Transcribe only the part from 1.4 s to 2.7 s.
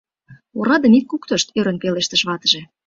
ӧрын пелештыш ватыже.